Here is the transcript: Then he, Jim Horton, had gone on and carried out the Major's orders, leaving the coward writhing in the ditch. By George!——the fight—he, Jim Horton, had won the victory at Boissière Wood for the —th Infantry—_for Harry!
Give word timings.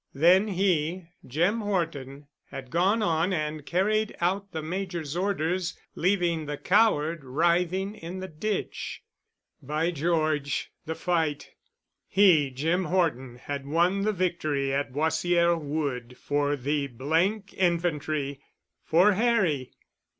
Then 0.15 0.47
he, 0.47 1.09
Jim 1.27 1.59
Horton, 1.61 2.25
had 2.49 2.71
gone 2.71 3.03
on 3.03 3.31
and 3.31 3.63
carried 3.63 4.15
out 4.19 4.51
the 4.51 4.63
Major's 4.63 5.15
orders, 5.15 5.77
leaving 5.93 6.47
the 6.47 6.57
coward 6.57 7.23
writhing 7.23 7.93
in 7.93 8.19
the 8.19 8.27
ditch. 8.27 9.03
By 9.61 9.91
George!——the 9.91 10.95
fight—he, 10.95 12.49
Jim 12.49 12.85
Horton, 12.85 13.35
had 13.35 13.67
won 13.67 14.01
the 14.01 14.11
victory 14.11 14.73
at 14.73 14.91
Boissière 14.91 15.61
Wood 15.61 16.17
for 16.19 16.55
the 16.55 16.87
—th 16.87 17.53
Infantry—_for 17.53 19.13
Harry! 19.15 19.71